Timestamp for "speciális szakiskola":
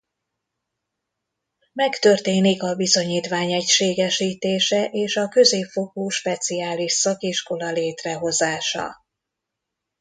6.09-7.71